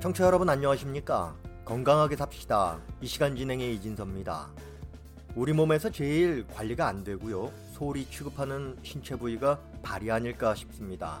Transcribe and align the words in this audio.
청취자 0.00 0.24
여러분 0.24 0.48
안녕하십니까? 0.48 1.36
건강하게 1.66 2.16
삽시다. 2.16 2.80
이 3.02 3.06
시간 3.06 3.36
진행의 3.36 3.74
이진섭입니다. 3.74 4.48
우리 5.36 5.52
몸에서 5.52 5.90
제일 5.90 6.46
관리가 6.46 6.86
안 6.86 7.04
되고요. 7.04 7.52
소홀히 7.74 8.06
취급하는 8.06 8.78
신체 8.82 9.14
부위가 9.14 9.60
발이 9.82 10.10
아닐까 10.10 10.54
싶습니다. 10.54 11.20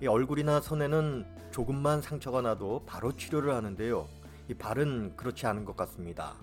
이 0.00 0.06
얼굴이나 0.06 0.62
손에는 0.62 1.26
조금만 1.50 2.00
상처가 2.00 2.40
나도 2.40 2.84
바로 2.86 3.14
치료를 3.14 3.54
하는데요. 3.54 4.08
이 4.48 4.54
발은 4.54 5.16
그렇지 5.16 5.46
않은 5.46 5.66
것 5.66 5.76
같습니다. 5.76 6.36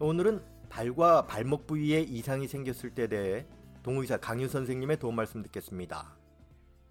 오늘은 0.00 0.42
발과 0.68 1.26
발목 1.26 1.68
부위에 1.68 2.00
이상이 2.00 2.48
생겼을 2.48 2.90
때에 2.90 3.06
대해 3.06 3.46
동의사 3.84 4.16
강유 4.16 4.48
선생님의 4.48 4.98
도움 4.98 5.14
말씀 5.14 5.44
듣겠습니다. 5.44 6.12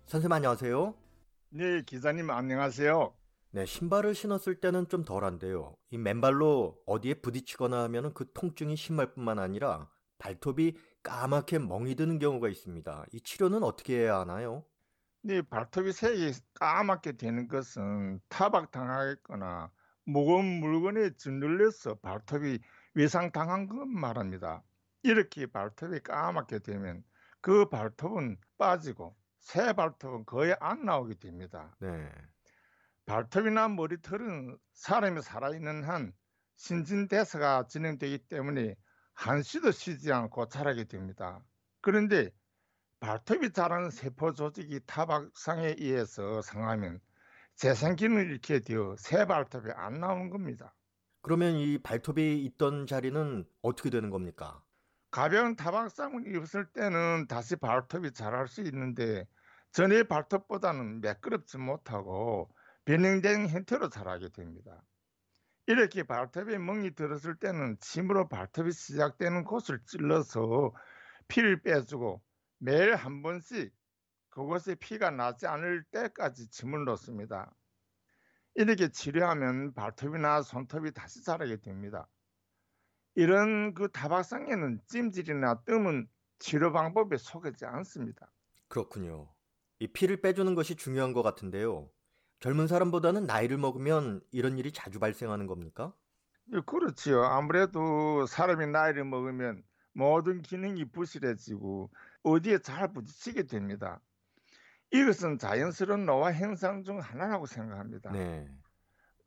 선생님 0.06 0.32
안녕하세요. 0.32 0.94
네, 1.50 1.82
기자님 1.86 2.30
안녕하세요. 2.30 3.19
네, 3.52 3.66
신발을 3.66 4.14
신었을 4.14 4.62
때는 4.62 4.90
좀 4.90 5.04
덜한데요. 5.04 5.76
이 5.90 5.98
맨발로 5.98 6.84
어디에 6.86 7.16
부딪히거나 7.16 7.84
하면 7.84 8.14
그 8.14 8.32
통증이 8.32 8.76
심할 8.76 9.14
뿐만 9.14 9.40
아니라 9.40 9.90
발톱이 10.20 10.78
까맣게 11.02 11.58
멍이 11.60 11.96
드는 11.96 12.20
경우가 12.20 12.48
있습니다. 12.48 13.06
이 13.12 13.22
치료는 13.22 13.64
어떻게 13.64 14.02
해야 14.02 14.20
하나요? 14.20 14.66
네, 15.24 15.42
발톱이 15.42 15.94
색이 15.94 16.34
까맣게 16.54 17.14
되는 17.14 17.48
것은 17.48 18.20
타박당하거나 18.30 19.72
무거운 20.06 20.46
물건에 20.46 21.16
짓눌려서 21.16 21.96
발톱이 21.96 22.60
외상당한 22.94 23.68
것 23.68 23.86
말합니다. 23.88 24.64
이렇게 25.02 25.48
발톱이 25.48 26.02
까맣게 26.02 26.60
되면 26.60 27.04
그 27.42 27.68
발톱은 27.68 28.38
빠지고 28.60 29.16
새 29.40 29.74
발톱은 29.74 30.26
거의 30.26 30.56
안 30.60 30.86
나오게 30.86 31.16
됩니다. 31.16 31.76
네. 31.80 32.12
발톱이나 33.10 33.70
머리털은 33.70 34.56
사람이 34.74 35.24
살아있는 35.24 35.84
한 35.84 36.14
신진대사가 36.58 37.66
진행되기 37.66 38.20
때문에 38.30 38.76
한시도 39.16 39.72
쉬지 39.72 40.14
않고 40.14 40.48
자라게 40.50 40.84
됩니다. 40.84 41.44
그런데 41.82 42.30
발톱이 43.00 43.52
자라는 43.52 43.90
세포 43.90 44.34
조직이 44.34 44.80
타박상에 44.86 45.78
의해서 45.80 46.44
상하면 46.44 47.00
재생기능을 47.56 48.30
잃게 48.30 48.60
되어 48.60 48.96
새 49.00 49.26
발톱이 49.26 49.72
안 49.74 50.00
나오는 50.00 50.30
겁니다. 50.30 50.76
그러면 51.24 51.56
이 51.56 51.80
발톱이 51.80 52.46
있던 52.46 52.86
자리는 52.86 53.44
어떻게 53.64 53.90
되는 53.90 54.12
겁니까? 54.12 54.62
가벼운 55.10 55.56
타박상을 55.56 56.28
입었을 56.28 56.72
때는 56.74 57.26
다시 57.28 57.56
발톱이 57.56 58.12
자랄 58.12 58.48
수 58.48 58.62
있는데 58.62 59.26
전의 59.72 60.04
발톱보다는 60.04 61.02
매끄럽지 61.02 61.58
못하고 61.58 62.52
변형된 62.90 63.50
형태로 63.50 63.90
자라게 63.90 64.30
됩니다. 64.30 64.84
이렇게 65.68 66.02
발톱에 66.02 66.58
멍이 66.58 66.96
들었을 66.96 67.36
때는 67.36 67.78
침으로 67.80 68.28
발톱이 68.28 68.72
시작되는 68.72 69.44
곳을 69.44 69.80
찔러서 69.86 70.74
피를 71.28 71.62
빼주고 71.62 72.20
매일 72.58 72.96
한 72.96 73.22
번씩 73.22 73.72
그곳에 74.32 74.74
피가 74.74 75.12
나지 75.12 75.46
않을 75.46 75.84
때까지 75.92 76.50
침을 76.50 76.86
놓습니다. 76.86 77.56
이렇게 78.56 78.90
치료하면 78.90 79.76
발톱이나 79.76 80.42
손톱이 80.42 80.92
다시 80.92 81.24
자라게 81.24 81.58
됩니다. 81.58 82.10
이런 83.14 83.76
그 83.76 83.92
타박상에는 83.92 84.82
찜질이나 84.88 85.62
뜸은 85.66 86.08
치료 86.40 86.72
방법에 86.72 87.18
속하지 87.18 87.66
않습니다. 87.66 88.32
그렇군요. 88.68 89.32
이 89.78 89.86
피를 89.86 90.22
빼주는 90.22 90.56
것이 90.56 90.76
중요한 90.76 91.14
것 91.14 91.22
같은데요. 91.22 91.92
젊은 92.40 92.68
사람보다는 92.68 93.26
나이를 93.26 93.58
먹으면 93.58 94.22
이런 94.32 94.58
일이 94.58 94.72
자주 94.72 95.00
발생하는 95.00 95.46
겁니까? 95.46 95.94
예, 96.54 96.62
그렇지요. 96.66 97.24
아무래도 97.24 98.26
사람이 98.26 98.68
나이를 98.68 99.04
먹으면 99.04 99.64
모든 99.94 100.42
기능이 100.42 100.86
부실해지고 100.86 101.92
어디에 102.24 102.60
잘 102.60 102.94
부딪히게 102.94 103.44
됩니다. 103.44 104.00
이것은 104.92 105.38
자연스러운 105.38 106.06
노화 106.06 106.32
현상 106.32 106.84
중 106.84 107.00
하나라고 107.00 107.46
생각합니다. 107.46 108.12
네. 108.12 108.48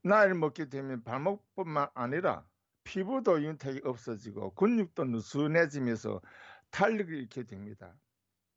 나이를 0.03 0.34
먹게 0.34 0.69
되면 0.69 1.04
발목뿐만 1.04 1.88
아니라 1.94 2.44
피부도 2.84 3.42
윤택이 3.42 3.82
없어지고 3.84 4.54
근육도 4.54 5.04
느슨해지면서 5.04 6.20
탄력을 6.70 7.15
잃게 7.15 7.44
됩니다. 7.44 7.94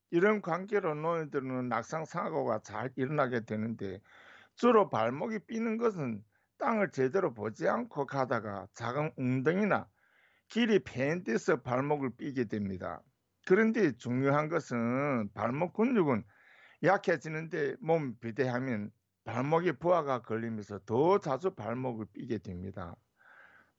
이런 0.09 0.41
관계로 0.41 0.95
노인들은 0.95 1.67
낙상 1.69 2.05
사고가 2.05 2.59
잘 2.59 2.91
일어나게 2.95 3.41
되는데 3.41 3.99
주로 4.55 4.89
발목이 4.89 5.39
삐는 5.47 5.77
것은 5.77 6.23
땅을 6.57 6.91
제대로 6.91 7.33
보지 7.33 7.67
않고 7.67 8.05
가다가 8.05 8.67
작은 8.73 9.11
웅덩이나 9.17 9.87
길이 10.47 10.79
팬 10.79 11.23
데서 11.23 11.61
발목을 11.61 12.11
삐게 12.17 12.45
됩니다. 12.45 13.01
그런데 13.45 13.95
중요한 13.97 14.47
것은 14.49 15.31
발목 15.33 15.73
근육은 15.73 16.23
약해지는데 16.83 17.75
몸 17.79 18.17
비대하면 18.19 18.91
발목에 19.25 19.73
부하가 19.73 20.21
걸리면서 20.21 20.79
더 20.85 21.19
자주 21.19 21.51
발목을 21.51 22.05
삐게 22.13 22.39
됩니다. 22.39 22.95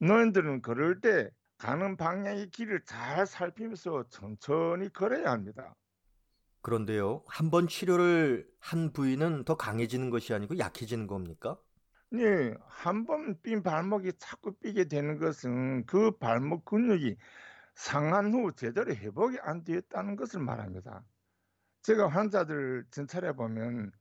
노인들은 0.00 0.62
걸을 0.62 1.00
때 1.00 1.30
가는 1.56 1.96
방향의 1.96 2.50
길을 2.50 2.84
잘 2.84 3.26
살피면서 3.26 4.08
천천히 4.10 4.92
걸어야 4.92 5.30
합니다. 5.30 5.74
그런데요, 6.66 7.22
한 7.28 7.50
번 7.50 7.68
치료를 7.68 8.50
한 8.60 8.92
부위는 8.92 9.44
더 9.44 9.56
강해지는 9.56 10.10
것이 10.10 10.34
아니고 10.34 10.58
약해지는 10.58 11.06
겁니까? 11.06 11.58
네, 12.10 12.54
한 12.68 13.04
번 13.06 13.36
삔 13.42 13.62
발목이 13.62 14.12
자꾸 14.18 14.52
삐게 14.58 14.84
되는 14.84 15.18
것은 15.18 15.86
그 15.86 16.16
발목 16.18 16.64
근육이 16.64 17.16
상한 17.74 18.32
후 18.32 18.52
제대로 18.54 18.94
회복이 18.94 19.38
안 19.42 19.64
되었다는 19.64 20.16
것을 20.16 20.40
말합니다. 20.40 21.04
제가 21.82 22.08
환자들 22.08 22.86
진찰해 22.90 23.34
보면 23.34 23.92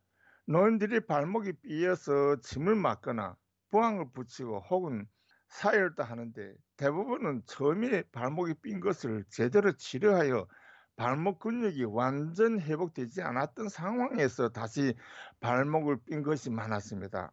노인들이 0.48 1.06
발목이 1.08 1.54
삐어서 1.64 2.42
침을 2.42 2.76
맞거나 2.76 3.38
부항을 3.72 4.12
붙이고 4.14 4.62
혹은 4.70 5.08
사혈도 5.50 6.04
하는데 6.04 6.56
대부분은 6.78 7.44
처음에 7.48 8.04
발목이 8.12 8.56
삔 8.64 8.80
것을 8.82 9.26
제대로 9.30 9.74
치료하여 9.74 10.48
발목 10.96 11.40
근육이 11.40 11.84
완전 11.86 12.60
회복되지 12.60 13.22
않았던 13.22 13.70
상황에서 13.70 14.50
다시 14.50 14.96
발목을 15.40 15.98
삔 16.10 16.24
것이 16.24 16.50
많았습니다. 16.50 17.32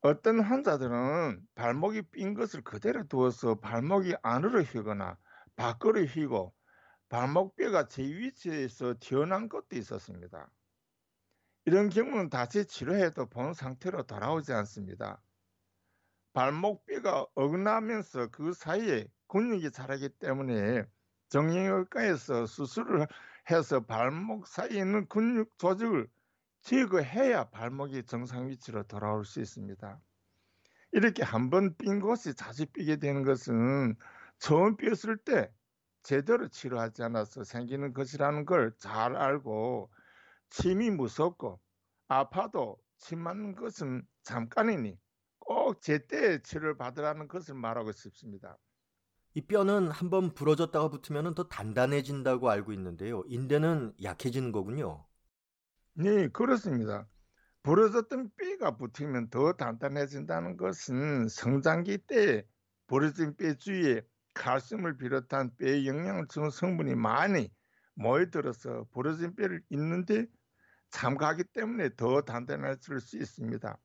어떤 0.00 0.40
환자들은 0.40 1.46
발목이 1.54 2.02
삔 2.12 2.34
것을 2.34 2.62
그대로 2.62 3.06
두어서 3.06 3.56
발목이 3.56 4.14
안으로 4.22 4.62
휘거나 4.62 5.18
밖으로 5.56 6.00
휘고 6.00 6.54
발목뼈가 7.08 7.88
제 7.88 8.02
위치에서 8.02 8.94
튀어나온 9.00 9.48
것도 9.48 9.76
있었습니다. 9.76 10.50
이런 11.66 11.88
경우는 11.88 12.28
다시 12.28 12.66
치료해도 12.66 13.26
본 13.26 13.54
상태로 13.54 14.02
돌아오지 14.02 14.52
않습니다. 14.52 15.22
발목뼈가 16.32 17.26
어긋나면서 17.34 18.28
그 18.28 18.52
사이에 18.52 19.06
근육이 19.28 19.70
자라기 19.70 20.08
때문에 20.08 20.84
정형외과에서 21.30 22.46
수술을 22.46 23.06
해서 23.50 23.84
발목 23.86 24.46
사이에 24.46 24.80
있는 24.80 25.08
근육 25.08 25.58
조직을 25.58 26.08
제거해야 26.62 27.50
발목이 27.50 28.04
정상 28.06 28.48
위치로 28.48 28.84
돌아올 28.84 29.24
수 29.24 29.40
있습니다. 29.40 30.02
이렇게 30.92 31.22
한 31.22 31.50
번 31.50 31.76
삔 31.78 32.00
곳이 32.00 32.34
자주 32.34 32.66
삐게 32.66 32.96
되는 32.96 33.22
것은 33.24 33.96
처음 34.38 34.76
삐었을 34.76 35.18
때 35.18 35.52
제대로 36.02 36.48
치료하지 36.48 37.02
않아서 37.04 37.44
생기는 37.44 37.92
것이라는 37.94 38.44
걸 38.46 38.76
잘 38.78 39.16
알고 39.16 39.90
침이 40.50 40.90
무섭고 40.90 41.60
아파도 42.08 42.78
침 42.98 43.20
맞는 43.20 43.56
것은 43.56 44.06
잠깐이니 44.22 44.98
꼭 45.40 45.80
제때 45.82 46.42
치료를 46.42 46.76
받으라는 46.78 47.28
것을 47.28 47.54
말하고 47.54 47.92
싶습니다. 47.92 48.58
이 49.36 49.40
뼈는 49.40 49.90
한번 49.90 50.32
부러졌다가 50.32 50.88
붙으면 50.90 51.34
더 51.34 51.48
단단해진다고 51.48 52.50
알고 52.50 52.72
있는데요. 52.72 53.24
인대는 53.26 53.94
약해지는 54.02 54.52
거군요. 54.52 55.04
네, 55.94 56.28
그렇습니다. 56.28 57.08
부러졌던 57.64 58.30
뼈가 58.36 58.76
붙으면 58.76 59.30
더 59.30 59.54
단단해진다는 59.54 60.56
것은 60.56 61.28
성장기 61.28 61.98
때 62.06 62.46
부러진 62.86 63.34
뼈 63.36 63.54
주위에 63.54 64.02
칼슘을 64.34 64.98
비롯한 64.98 65.56
뼈에 65.56 65.86
영향을 65.86 66.28
주는 66.28 66.50
성분이 66.50 66.94
많이 66.94 67.50
모여들어서 67.94 68.86
부러진 68.92 69.34
뼈를 69.34 69.62
잇는데 69.70 70.26
참가하기 70.90 71.44
때문에 71.54 71.96
더 71.96 72.20
단단해질 72.20 73.00
수 73.00 73.16
있습니다. 73.16 73.78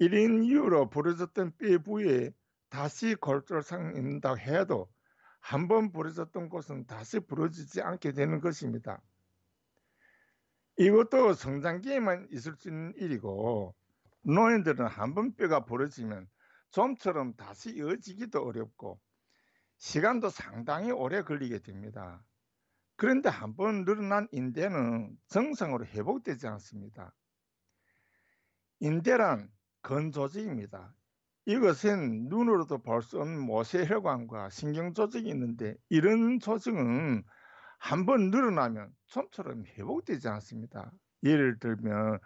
이런 0.00 0.42
이유로 0.42 0.90
부러졌던 0.90 1.56
뼈 1.56 1.78
부위에 1.78 2.30
다시 2.70 3.14
골절상이 3.14 3.98
있는다고 3.98 4.38
해도 4.38 4.88
한 5.40 5.68
번 5.68 5.92
부러졌던 5.92 6.48
곳은 6.50 6.86
다시 6.86 7.20
부러지지 7.20 7.80
않게 7.82 8.12
되는 8.12 8.40
것입니다. 8.40 9.00
이것도 10.78 11.34
성장기에만 11.34 12.28
있을 12.32 12.54
수 12.56 12.68
있는 12.68 12.92
일이고 12.96 13.74
노인들은 14.22 14.86
한 14.86 15.14
번 15.14 15.34
뼈가 15.34 15.64
부러지면 15.64 16.28
좀처럼 16.70 17.34
다시 17.36 17.70
이어지기도 17.76 18.44
어렵고 18.44 19.00
시간도 19.78 20.28
상당히 20.30 20.90
오래 20.90 21.22
걸리게 21.22 21.60
됩니다. 21.60 22.22
그런데 22.96 23.28
한 23.28 23.56
번 23.56 23.84
늘어난 23.84 24.28
인대는 24.32 25.16
정상으로 25.28 25.86
회복되지 25.86 26.46
않습니다. 26.48 27.14
인대란 28.80 29.50
건조직입니다. 29.82 30.94
이것은 31.48 32.28
눈으로도 32.28 32.82
볼 32.82 33.00
수 33.02 33.18
없는 33.20 33.40
모세혈관과 33.40 34.50
신경 34.50 34.92
조직이 34.92 35.30
있는데 35.30 35.76
이런 35.88 36.40
조직은 36.40 37.24
한번 37.78 38.30
늘어나면 38.30 38.94
좀처럼 39.06 39.64
회복되지 39.64 40.28
않습니다. 40.28 40.92
예를 41.24 41.58
들면 41.58 42.18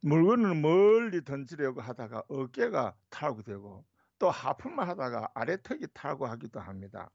물건을 0.00 0.54
멀리 0.54 1.22
던지려고 1.22 1.82
하다가 1.82 2.24
어깨가 2.28 2.96
탈구되고 3.10 3.84
또 4.18 4.30
하품을 4.30 4.88
하다가 4.88 5.28
아래턱이 5.34 5.88
탈구하기도 5.92 6.58
합니다. 6.58 7.10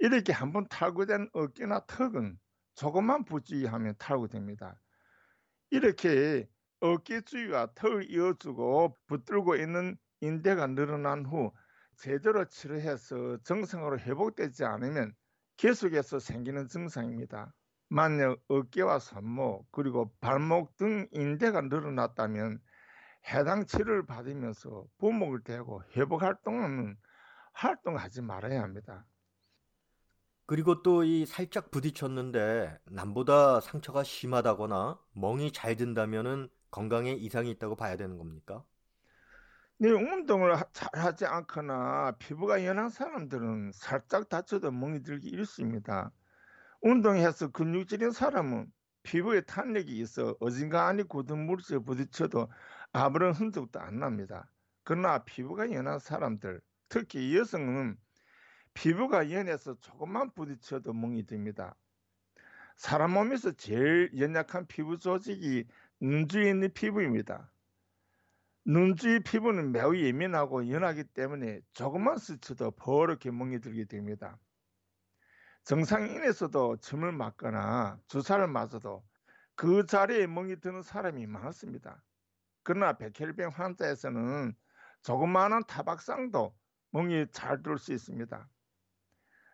이렇게 0.00 0.32
한번 0.32 0.66
탈구된 0.68 1.30
어깨나 1.32 1.86
턱은 1.86 2.36
조금만 2.74 3.24
부주의하면 3.24 3.94
탈구됩니다. 3.98 4.76
이렇게 5.70 6.48
어깨 6.84 7.22
주위와 7.22 7.68
턱을 7.74 8.10
이어주고 8.10 8.98
붙들고 9.06 9.56
있는 9.56 9.96
인대가 10.20 10.66
늘어난 10.66 11.24
후 11.24 11.50
제대로 11.96 12.44
치료해서 12.44 13.38
정상으로 13.42 13.98
회복되지 14.00 14.64
않으면 14.66 15.14
계속해서 15.56 16.18
생기는 16.18 16.68
증상입니다. 16.68 17.54
만약 17.88 18.36
어깨와 18.48 18.98
손목 18.98 19.66
그리고 19.72 20.12
발목 20.20 20.76
등 20.76 21.08
인대가 21.12 21.62
늘어났다면 21.62 22.60
해당 23.32 23.64
치료를 23.64 24.04
받으면서 24.04 24.84
부목을 24.98 25.42
대고 25.42 25.84
회복 25.96 26.20
활동은 26.20 26.98
활동하지 27.54 28.20
말아야 28.20 28.62
합니다. 28.62 29.06
그리고 30.46 30.82
또 30.82 31.02
이 31.04 31.24
살짝 31.24 31.70
부딪혔는데 31.70 32.78
남보다 32.86 33.60
상처가 33.60 34.02
심하다거나 34.04 34.98
멍이 35.14 35.52
잘 35.52 35.76
든다면은 35.76 36.50
건강에 36.74 37.12
이상이 37.12 37.52
있다고 37.52 37.76
봐야 37.76 37.96
되는 37.96 38.18
겁니까? 38.18 38.64
네, 39.78 39.92
운동을 39.92 40.56
잘 40.72 40.88
하지 40.92 41.24
않거나 41.24 42.16
피부가 42.18 42.64
연한 42.64 42.88
사람들은 42.88 43.70
살짝 43.72 44.28
다쳐도 44.28 44.72
멍이 44.72 45.04
들기 45.04 45.28
일쑤입니다. 45.28 46.10
운동해서 46.80 47.52
근육질인 47.52 48.10
사람은 48.10 48.72
피부에 49.04 49.42
탄력이 49.42 49.96
있어 50.00 50.36
어딘가아니 50.40 51.04
굳은 51.04 51.46
물질에 51.46 51.78
부딪혀도 51.78 52.50
아무런 52.92 53.34
흔적도 53.34 53.78
안 53.78 54.00
납니다. 54.00 54.50
그러나 54.82 55.22
피부가 55.22 55.70
연한 55.70 56.00
사람들, 56.00 56.60
특히 56.88 57.36
여성은 57.36 57.96
피부가 58.74 59.30
연해서 59.30 59.78
조금만 59.78 60.32
부딪혀도 60.34 60.92
멍이 60.92 61.24
듭니다. 61.26 61.76
사람 62.76 63.12
몸에서 63.12 63.52
제일 63.52 64.10
연약한 64.18 64.66
피부 64.66 64.98
조직이 64.98 65.66
있는 66.00 66.72
피부입니다. 66.72 67.52
눈주의 68.66 69.20
피부는 69.20 69.72
매우 69.72 69.96
예민하고 69.96 70.68
연하기 70.68 71.04
때문에 71.14 71.60
조금만 71.72 72.18
스쳐도 72.18 72.72
버렇게 72.72 73.30
멍이 73.30 73.60
들게 73.60 73.84
됩니다. 73.84 74.38
정상인에서도 75.64 76.76
점을 76.78 77.10
맞거나 77.12 77.98
주사를 78.08 78.46
맞아도 78.48 79.04
그 79.56 79.86
자리에 79.86 80.26
멍이 80.26 80.60
드는 80.60 80.82
사람이 80.82 81.26
많습니다. 81.26 82.02
그러나 82.62 82.94
백혈병 82.94 83.50
환자에서는 83.50 84.54
조그마한 85.02 85.64
타박상도 85.66 86.56
멍이 86.92 87.26
잘 87.32 87.62
들 87.62 87.78
수 87.78 87.92
있습니다. 87.92 88.48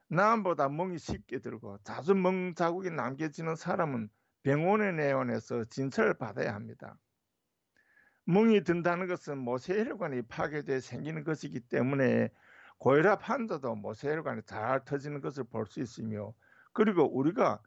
남보다 0.09 0.69
멍이 0.69 0.99
쉽게 0.99 1.39
들고 1.39 1.79
자주 1.85 2.15
멍 2.15 2.55
자국이 2.55 2.91
남겨지는 2.91 3.57
사람은 3.57 4.11
병원에 4.43 4.93
내원해서 4.93 5.65
진찰을 5.65 6.15
받아야 6.15 6.55
합니다. 6.55 6.99
멍이 8.25 8.63
든다는 8.65 9.09
것은 9.09 9.39
모세혈관이 9.39 10.23
파괴돼 10.23 10.81
생기는 10.81 11.25
것이기 11.25 11.61
때문에 11.61 12.31
고혈압 12.79 13.29
환자도 13.29 13.75
모세혈관이 13.77 14.43
잘 14.47 14.85
터지는 14.85 15.21
것을 15.21 15.45
볼 15.45 15.67
수 15.67 15.81
있으며 15.81 16.33
그리고 16.73 17.05
우리가 17.05 17.61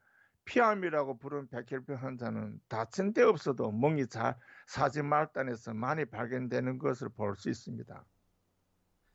피암이라고 0.45 1.19
부르는 1.19 1.47
백혈병 1.49 1.97
환자는 2.03 2.59
다친 2.67 3.13
데 3.13 3.21
없어도 3.23 3.71
멍이 3.71 4.07
잘 4.07 4.37
사지 4.67 5.01
말단에서 5.03 5.73
많이 5.73 6.05
발견되는 6.05 6.79
것을 6.79 7.09
볼 7.09 7.35
수 7.35 7.49
있습니다. 7.49 8.05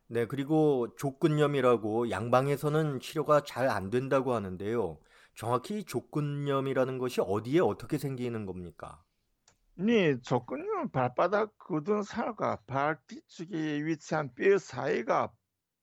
네, 0.07 0.25
그리고 0.25 0.95
족근염이라고 0.97 2.09
양방에서는 2.09 2.99
치료가 2.99 3.41
잘 3.43 3.69
안 3.69 3.89
된다고 3.91 4.33
하는데요. 4.33 4.99
정확히 5.39 5.85
족근염이라는 5.85 6.97
것이 6.97 7.21
어디에 7.21 7.61
어떻게 7.61 7.97
생기는 7.97 8.45
겁니까? 8.45 9.01
네, 9.75 10.19
족근염은 10.19 10.91
발바닥 10.91 11.57
굳은 11.57 12.03
살과 12.03 12.57
발 12.67 12.99
뒤쪽에 13.07 13.85
위치한 13.85 14.33
뼈 14.35 14.57
사이가 14.57 15.31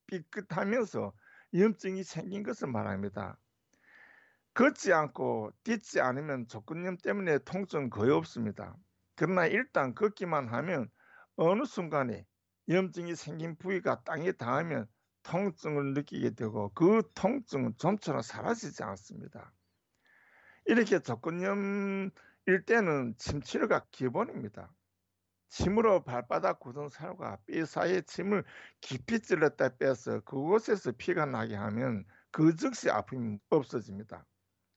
삐끗하면서 0.08 1.10
염증이 1.54 2.04
생긴 2.04 2.42
것을 2.42 2.68
말합니다. 2.68 3.38
걷지 4.52 4.92
않고 4.92 5.52
뛰지 5.64 6.02
않으면 6.02 6.48
족근염 6.48 6.98
때문에 6.98 7.38
통증 7.38 7.88
거의 7.88 8.10
없습니다. 8.10 8.76
그러나 9.14 9.46
일단 9.46 9.94
걷기만 9.94 10.48
하면 10.48 10.90
어느 11.36 11.64
순간에 11.64 12.26
염증이 12.68 13.14
생긴 13.14 13.56
부위가 13.56 14.02
땅에 14.04 14.32
닿으면 14.32 14.86
통증을 15.26 15.94
느끼게 15.94 16.30
되고 16.30 16.70
그 16.72 17.02
통증은 17.14 17.74
좀처럼 17.78 18.22
사라지지 18.22 18.84
않습니다. 18.84 19.52
이렇게 20.66 21.00
족근염일 21.00 22.12
때는 22.64 23.14
침 23.18 23.40
치료가 23.42 23.84
기본입니다. 23.90 24.72
침으로 25.48 26.04
발바닥 26.04 26.60
굳은 26.60 26.88
살과 26.90 27.38
뼈 27.46 27.64
사이에 27.64 28.02
침을 28.02 28.44
깊이 28.80 29.18
찔렀다 29.20 29.76
빼서 29.78 30.20
그곳에서 30.20 30.92
피가 30.92 31.26
나게 31.26 31.56
하면 31.56 32.04
그 32.30 32.54
즉시 32.54 32.88
아픔이 32.88 33.38
없어집니다. 33.50 34.24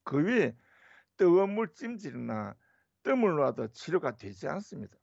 그 0.02 0.24
위에 0.24 0.56
뜨거운 1.16 1.54
물 1.54 1.72
찜질이나 1.72 2.56
뜸을 3.04 3.36
놔도 3.36 3.68
치료가 3.68 4.16
되지 4.16 4.48
않습니다. 4.48 4.96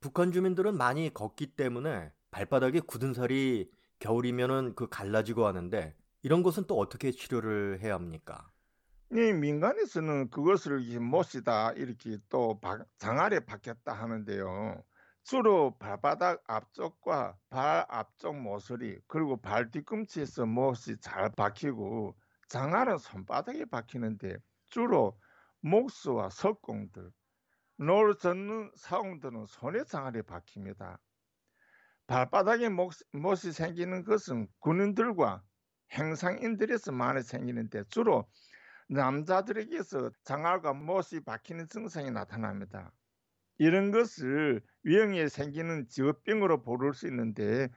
북한 0.00 0.32
주민들은 0.32 0.76
많이 0.76 1.12
걷기 1.12 1.54
때문에 1.54 2.12
발바닥에 2.30 2.80
굳은 2.80 3.14
살이 3.14 3.70
겨울이면은 4.00 4.74
그 4.74 4.88
갈라지고 4.88 5.46
하는데 5.46 5.94
이런 6.22 6.42
것은 6.42 6.64
또 6.66 6.78
어떻게 6.78 7.12
치료를 7.12 7.80
해야 7.80 7.94
합니까? 7.94 8.50
이 9.12 9.32
민간에서는 9.32 10.30
그것을 10.30 10.80
못이다 11.00 11.72
이렇게 11.72 12.18
또 12.28 12.60
장알에 12.98 13.40
박혔다 13.40 13.92
하는데요. 13.92 14.82
주로 15.22 15.76
발바닥 15.78 16.42
앞쪽과 16.46 17.36
발 17.50 17.84
앞쪽 17.88 18.36
모서리 18.36 18.98
그리고 19.06 19.36
발 19.36 19.70
뒤꿈치에서 19.70 20.46
못이 20.46 20.98
잘 21.00 21.30
박히고 21.36 22.16
장알은 22.48 22.98
손바닥에 22.98 23.66
박히는데 23.66 24.38
주로 24.70 25.18
목수와 25.60 26.30
석공들, 26.30 27.10
노를 27.76 28.16
젓는 28.16 28.72
사공들은 28.76 29.46
손에 29.46 29.84
장알이 29.84 30.22
박힙니다. 30.22 30.98
발바닥에 32.10 32.70
못, 32.70 32.92
못이 33.12 33.52
생기는 33.52 34.02
것은 34.02 34.48
군인들과 34.58 35.44
행상인들에서 35.92 36.90
많이 36.90 37.22
생기는데 37.22 37.84
주로 37.88 38.26
남자들에게서 38.88 40.10
장알과 40.24 40.72
못이 40.72 41.20
박히는 41.20 41.68
증상이 41.68 42.10
나타납니다. 42.10 42.90
이런 43.58 43.92
것을 43.92 44.60
유형의 44.82 45.28
생기는 45.28 45.86
직업병으로 45.86 46.64
부를 46.64 46.94
수 46.94 47.06
있는데 47.06 47.68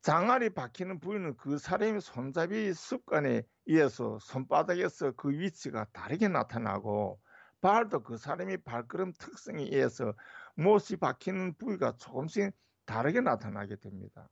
장알이 0.00 0.54
박히는 0.54 0.98
부위는 0.98 1.36
그 1.36 1.58
사람의 1.58 2.00
손잡이 2.00 2.72
습관에 2.72 3.42
의해서 3.66 4.18
손바닥에서 4.22 5.12
그 5.16 5.32
위치가 5.32 5.84
다르게 5.92 6.28
나타나고 6.28 7.20
발도 7.60 8.04
그 8.04 8.16
사람의 8.16 8.62
발걸음 8.64 9.12
특성에 9.18 9.64
의해서 9.64 10.14
못이 10.56 10.96
박히는 10.96 11.58
부위가 11.58 11.98
조금씩 11.98 12.54
다르게 12.86 13.20
나타나게 13.20 13.76
됩니다. 13.76 14.28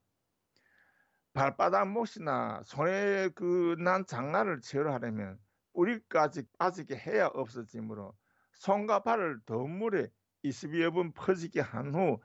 발바닥 1.32 1.88
못이나 1.90 2.60
손에 2.64 3.28
그 3.30 3.76
난 3.78 4.04
장난을 4.06 4.60
제어하려면 4.62 5.38
뿌리까지 5.74 6.44
빠지게 6.58 6.96
해야 6.96 7.26
없어지므로 7.28 8.14
손과 8.54 9.00
발을 9.04 9.40
더 9.46 9.58
물에 9.66 10.08
22여 10.44 10.92
분 10.92 11.12
퍼지게 11.12 11.60
한 11.60 11.94
후 11.94 12.20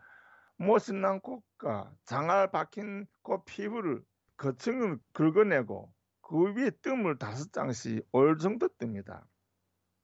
못이 0.57 0.93
난 0.93 1.19
곳과 1.21 1.93
장알 2.05 2.51
박힌 2.51 3.07
곳 3.21 3.45
피부를 3.45 4.01
거층을 4.37 4.99
긁어내고 5.13 5.93
그 6.21 6.53
위에 6.55 6.71
뜸을 6.81 7.17
다섯 7.19 7.51
장씩 7.53 8.07
올 8.11 8.37
정도 8.39 8.67
뜹니다. 8.69 9.23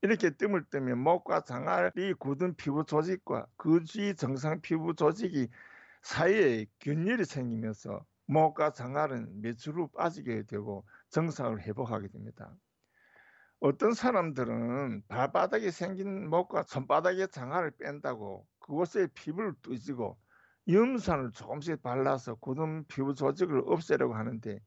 이렇게 0.02 0.30
뜸을 0.30 0.64
뜨면 0.70 0.98
목과 0.98 1.42
장알이 1.42 2.14
굳은 2.18 2.56
피부 2.56 2.84
조직과 2.84 3.46
그 3.56 3.84
주위 3.84 4.14
정상 4.16 4.60
피부 4.60 4.94
조직이 4.94 5.48
사이에 6.02 6.66
균열이 6.80 7.24
생기면서 7.24 8.04
목과 8.26 8.72
장알은 8.72 9.42
후 9.74 9.88
빠지게 9.88 10.44
되고 10.44 10.84
정상을 11.10 11.60
회복하게 11.60 12.08
됩니다. 12.08 12.54
어떤 13.60 13.92
사람들은 13.94 15.04
발바닥에 15.06 15.70
생긴 15.70 16.28
목과 16.28 16.64
손바닥에 16.64 17.28
장알을 17.28 17.72
뺀다고 17.78 18.46
그곳에 18.58 19.06
피부를 19.14 19.54
뚜지고 19.62 20.18
염산을 20.68 21.32
조금씩 21.32 21.82
발라서 21.82 22.36
굳은 22.36 22.86
피부 22.86 23.14
조직을 23.14 23.62
없애려고 23.66 24.14
하는데 24.14 24.60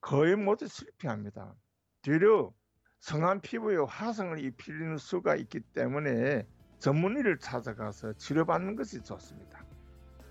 거의 0.00 0.34
모두 0.36 0.66
실패합니다. 0.66 1.54
되려 2.02 2.52
성한 2.98 3.40
피부에 3.40 3.76
화성을 3.76 4.44
입히는 4.44 4.98
수가 4.98 5.36
있기 5.36 5.60
때문에 5.60 6.46
전문의를 6.78 7.38
찾아가서 7.38 8.14
치료받는 8.14 8.74
것이 8.74 9.02
좋습니다. 9.02 9.71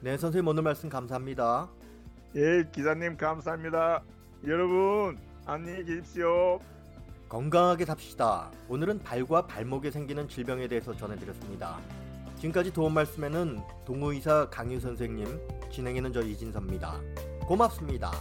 네, 0.03 0.17
선생님 0.17 0.47
오늘 0.47 0.63
말씀 0.63 0.89
감사합니다. 0.89 1.69
예, 2.35 2.67
기자님 2.71 3.17
감사합니다. 3.17 4.01
여러분 4.47 5.15
안녕히 5.45 5.85
계십시오. 5.85 6.59
건강하게 7.29 7.85
삽시다. 7.85 8.49
오늘은 8.67 9.03
발과 9.03 9.45
발목에 9.45 9.91
생기는 9.91 10.27
질병에 10.27 10.67
대해서 10.67 10.97
전해드렸습니다. 10.97 11.77
지금까지 12.37 12.73
도움 12.73 12.95
말씀에는 12.95 13.61
동의사 13.85 14.49
강유 14.49 14.79
선생님, 14.79 15.39
진행에는 15.71 16.11
저 16.13 16.23
이진섭입니다. 16.23 16.99
고맙습니다. 17.41 18.11